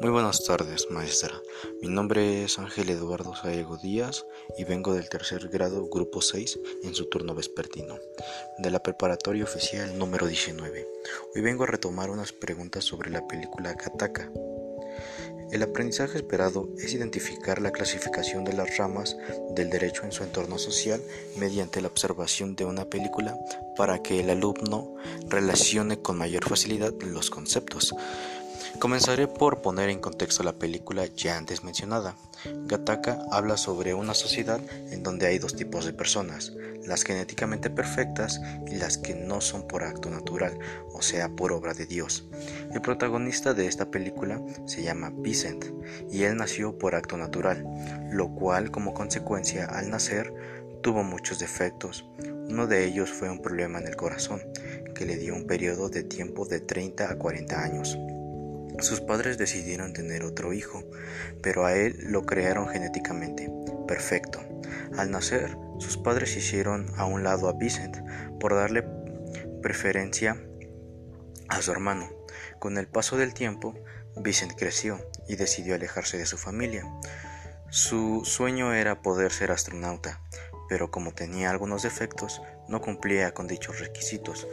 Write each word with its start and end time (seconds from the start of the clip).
Muy 0.00 0.10
buenas 0.10 0.44
tardes, 0.44 0.86
maestra. 0.90 1.42
Mi 1.82 1.88
nombre 1.88 2.44
es 2.44 2.60
Ángel 2.60 2.88
Eduardo 2.88 3.34
Saego 3.34 3.78
Díaz 3.78 4.24
y 4.56 4.62
vengo 4.62 4.94
del 4.94 5.08
tercer 5.08 5.48
grado, 5.48 5.88
grupo 5.88 6.22
6, 6.22 6.60
en 6.84 6.94
su 6.94 7.06
turno 7.06 7.34
vespertino, 7.34 7.98
de 8.58 8.70
la 8.70 8.80
preparatoria 8.80 9.42
oficial 9.42 9.98
número 9.98 10.28
19. 10.28 10.88
Hoy 11.34 11.42
vengo 11.42 11.64
a 11.64 11.66
retomar 11.66 12.10
unas 12.10 12.32
preguntas 12.32 12.84
sobre 12.84 13.10
la 13.10 13.26
película 13.26 13.74
Kataka. 13.74 14.30
El 15.50 15.62
aprendizaje 15.62 16.18
esperado 16.18 16.68
es 16.78 16.92
identificar 16.92 17.60
la 17.60 17.72
clasificación 17.72 18.44
de 18.44 18.52
las 18.52 18.76
ramas 18.76 19.16
del 19.54 19.70
derecho 19.70 20.04
en 20.04 20.12
su 20.12 20.22
entorno 20.22 20.58
social 20.58 21.02
mediante 21.38 21.80
la 21.80 21.88
observación 21.88 22.54
de 22.54 22.66
una 22.66 22.84
película 22.84 23.36
para 23.74 24.02
que 24.02 24.20
el 24.20 24.28
alumno 24.28 24.94
relacione 25.26 26.02
con 26.02 26.18
mayor 26.18 26.46
facilidad 26.46 26.92
los 27.00 27.30
conceptos. 27.30 27.94
Comenzaré 28.76 29.26
por 29.26 29.60
poner 29.60 29.88
en 29.88 29.98
contexto 29.98 30.44
la 30.44 30.52
película 30.52 31.06
ya 31.06 31.36
antes 31.36 31.64
mencionada. 31.64 32.14
Gataka 32.66 33.18
habla 33.32 33.56
sobre 33.56 33.92
una 33.92 34.14
sociedad 34.14 34.60
en 34.92 35.02
donde 35.02 35.26
hay 35.26 35.40
dos 35.40 35.56
tipos 35.56 35.84
de 35.84 35.92
personas, 35.92 36.52
las 36.86 37.02
genéticamente 37.02 37.70
perfectas 37.70 38.40
y 38.68 38.76
las 38.76 38.96
que 38.96 39.16
no 39.16 39.40
son 39.40 39.66
por 39.66 39.82
acto 39.82 40.10
natural, 40.10 40.56
o 40.92 41.02
sea, 41.02 41.28
por 41.28 41.52
obra 41.52 41.74
de 41.74 41.86
Dios. 41.86 42.28
El 42.72 42.80
protagonista 42.80 43.52
de 43.52 43.66
esta 43.66 43.90
película 43.90 44.40
se 44.66 44.84
llama 44.84 45.10
Vicent 45.12 45.64
y 46.08 46.22
él 46.22 46.36
nació 46.36 46.78
por 46.78 46.94
acto 46.94 47.16
natural, 47.16 47.64
lo 48.12 48.28
cual 48.28 48.70
como 48.70 48.94
consecuencia 48.94 49.64
al 49.64 49.90
nacer 49.90 50.32
tuvo 50.82 51.02
muchos 51.02 51.40
defectos. 51.40 52.06
Uno 52.48 52.68
de 52.68 52.84
ellos 52.84 53.10
fue 53.10 53.28
un 53.28 53.42
problema 53.42 53.80
en 53.80 53.88
el 53.88 53.96
corazón, 53.96 54.40
que 54.94 55.04
le 55.04 55.16
dio 55.16 55.34
un 55.34 55.46
periodo 55.46 55.88
de 55.88 56.04
tiempo 56.04 56.46
de 56.46 56.60
30 56.60 57.10
a 57.10 57.18
40 57.18 57.62
años. 57.62 57.98
Sus 58.80 59.00
padres 59.00 59.38
decidieron 59.38 59.92
tener 59.92 60.22
otro 60.22 60.52
hijo, 60.52 60.84
pero 61.42 61.66
a 61.66 61.74
él 61.74 61.96
lo 62.02 62.24
crearon 62.24 62.68
genéticamente, 62.68 63.50
perfecto. 63.88 64.40
Al 64.96 65.10
nacer, 65.10 65.56
sus 65.78 65.96
padres 65.96 66.36
hicieron 66.36 66.92
a 66.96 67.04
un 67.04 67.24
lado 67.24 67.48
a 67.48 67.54
Vicent 67.54 67.96
por 68.38 68.54
darle 68.54 68.84
preferencia 69.62 70.40
a 71.48 71.60
su 71.60 71.72
hermano. 71.72 72.08
Con 72.60 72.78
el 72.78 72.86
paso 72.86 73.16
del 73.16 73.34
tiempo, 73.34 73.74
Vicent 74.16 74.54
creció 74.56 75.00
y 75.26 75.34
decidió 75.34 75.74
alejarse 75.74 76.16
de 76.16 76.26
su 76.26 76.38
familia. 76.38 76.84
Su 77.70 78.22
sueño 78.24 78.72
era 78.74 79.02
poder 79.02 79.32
ser 79.32 79.50
astronauta, 79.50 80.22
pero 80.68 80.90
como 80.92 81.12
tenía 81.12 81.50
algunos 81.50 81.82
defectos, 81.82 82.40
no 82.68 82.80
cumplía 82.80 83.34
con 83.34 83.48
dichos 83.48 83.80
requisitos, 83.80 84.46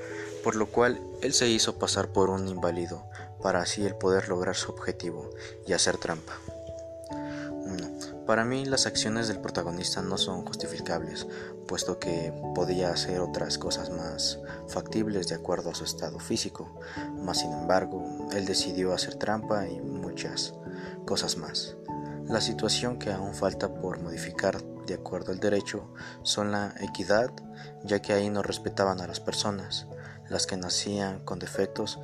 por 0.44 0.56
lo 0.56 0.68
cual 0.68 1.00
él 1.22 1.34
se 1.34 1.48
hizo 1.48 1.78
pasar 1.78 2.10
por 2.10 2.30
un 2.30 2.48
inválido 2.48 3.08
para 3.46 3.62
así 3.62 3.86
el 3.86 3.94
poder 3.94 4.28
lograr 4.28 4.56
su 4.56 4.72
objetivo 4.72 5.30
y 5.68 5.74
hacer 5.74 5.98
trampa. 5.98 6.34
Para 8.26 8.44
mí 8.44 8.66
las 8.66 8.88
acciones 8.88 9.28
del 9.28 9.40
protagonista 9.40 10.02
no 10.02 10.18
son 10.18 10.44
justificables, 10.44 11.28
puesto 11.68 12.00
que 12.00 12.34
podía 12.56 12.90
hacer 12.90 13.20
otras 13.20 13.60
cosas 13.60 13.92
más 13.92 14.40
factibles 14.68 15.28
de 15.28 15.36
acuerdo 15.36 15.70
a 15.70 15.76
su 15.76 15.84
estado 15.84 16.18
físico, 16.18 16.80
mas 17.20 17.42
sin 17.42 17.52
embargo, 17.52 18.28
él 18.34 18.48
decidió 18.48 18.94
hacer 18.94 19.14
trampa 19.14 19.68
y 19.68 19.80
muchas 19.80 20.56
cosas 21.06 21.38
más. 21.38 21.76
La 22.28 22.42
situación 22.42 22.98
que 22.98 23.12
aún 23.12 23.36
falta 23.36 23.76
por 23.76 24.02
modificar 24.02 24.64
de 24.88 24.96
acuerdo 24.96 25.32
al 25.32 25.40
derecho 25.40 25.94
son 26.24 26.52
la 26.52 26.74
equidad, 26.80 27.30
ya 27.84 28.02
que 28.02 28.14
ahí 28.14 28.32
no 28.32 28.42
respetaban 28.42 29.02
a 29.02 29.08
las 29.08 29.20
personas, 29.20 29.86
las 30.30 30.48
que 30.48 30.58
nacían 30.58 31.20
con 31.20 31.38
defectos 31.38 32.00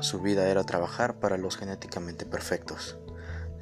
su 0.00 0.20
vida 0.20 0.48
era 0.48 0.64
trabajar 0.64 1.18
para 1.18 1.38
los 1.38 1.56
genéticamente 1.56 2.26
perfectos. 2.26 2.98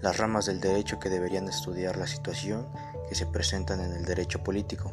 Las 0.00 0.18
ramas 0.18 0.46
del 0.46 0.60
derecho 0.60 0.98
que 0.98 1.08
deberían 1.08 1.48
estudiar 1.48 1.96
la 1.96 2.06
situación 2.06 2.68
que 3.08 3.14
se 3.14 3.26
presentan 3.26 3.80
en 3.80 3.92
el 3.92 4.04
derecho 4.04 4.42
político, 4.42 4.92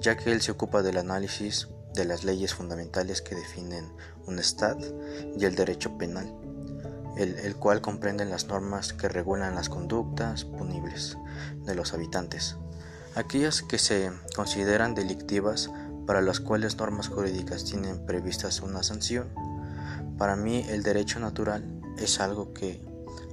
ya 0.00 0.16
que 0.16 0.32
él 0.32 0.40
se 0.40 0.52
ocupa 0.52 0.82
del 0.82 0.98
análisis 0.98 1.68
de 1.94 2.04
las 2.04 2.24
leyes 2.24 2.54
fundamentales 2.54 3.22
que 3.22 3.34
definen 3.34 3.92
un 4.26 4.38
Estado 4.38 4.80
y 5.36 5.44
el 5.44 5.54
derecho 5.54 5.98
penal, 5.98 6.32
el, 7.16 7.38
el 7.38 7.56
cual 7.56 7.80
comprenden 7.80 8.30
las 8.30 8.46
normas 8.46 8.92
que 8.92 9.08
regulan 9.08 9.54
las 9.54 9.68
conductas 9.68 10.44
punibles 10.44 11.18
de 11.64 11.74
los 11.74 11.92
habitantes, 11.92 12.56
aquellas 13.16 13.62
que 13.62 13.78
se 13.78 14.12
consideran 14.36 14.94
delictivas 14.94 15.70
para 16.06 16.22
las 16.22 16.40
cuales 16.40 16.76
normas 16.76 17.08
jurídicas 17.08 17.64
tienen 17.64 18.06
previstas 18.06 18.60
una 18.60 18.82
sanción 18.82 19.28
para 20.18 20.36
mí 20.36 20.66
el 20.68 20.82
derecho 20.82 21.20
natural 21.20 21.64
es 21.98 22.20
algo 22.20 22.52
que 22.52 22.80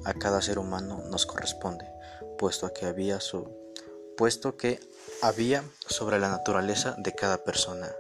a 0.06 0.14
cada 0.14 0.42
ser 0.42 0.60
humano 0.60 1.04
nos 1.10 1.26
corresponde, 1.26 1.86
puesto 2.38 2.72
que 2.74 2.86
había 2.86 3.20
su 3.20 3.66
puesto 4.16 4.56
que 4.56 4.80
había 5.22 5.64
sobre 5.88 6.20
la 6.20 6.30
naturaleza 6.30 6.96
de 6.98 7.14
cada 7.14 7.44
persona 7.44 7.92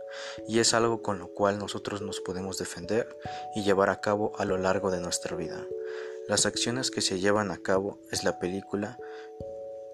y 0.48 0.60
es 0.60 0.74
algo 0.74 1.02
con 1.02 1.20
lo 1.20 1.34
cual 1.34 1.60
nosotros 1.60 2.02
nos 2.02 2.22
podemos 2.22 2.58
defender 2.58 3.18
y 3.54 3.64
llevar 3.64 3.90
a 3.90 4.00
cabo 4.00 4.32
a 4.38 4.46
lo 4.46 4.58
largo 4.58 4.92
de 4.92 5.02
nuestra 5.02 5.36
vida. 5.36 5.66
Las 6.30 6.46
acciones 6.46 6.90
que 6.90 7.02
se 7.02 7.20
llevan 7.20 7.52
a 7.52 7.58
cabo 7.58 8.00
es 8.12 8.24
la 8.24 8.40
película 8.40 8.98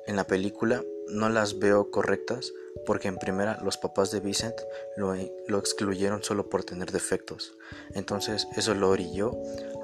en 0.07 0.15
la 0.15 0.25
película 0.25 0.83
no 1.07 1.29
las 1.29 1.59
veo 1.59 1.91
correctas 1.91 2.51
porque 2.85 3.07
en 3.07 3.17
primera 3.17 3.59
los 3.61 3.77
papás 3.77 4.11
de 4.11 4.19
Vicent 4.19 4.55
lo, 4.97 5.15
lo, 5.47 5.59
excluyeron 5.59 6.23
solo 6.23 6.49
por 6.49 6.63
tener 6.63 6.91
defectos. 6.91 7.53
Entonces 7.93 8.47
eso 8.55 8.73
lo 8.73 8.89
orilló 8.89 9.31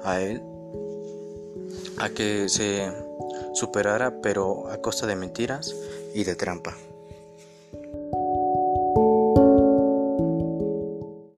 a 0.04 0.20
él 0.20 0.42
a 1.98 2.08
que 2.10 2.48
se 2.48 2.90
superara 3.54 4.20
pero 4.22 4.68
a 4.70 4.80
costa 4.80 5.06
de 5.06 5.16
mentiras 5.16 5.74
y 6.14 6.24
de 6.24 6.36
trampa. 6.36 6.76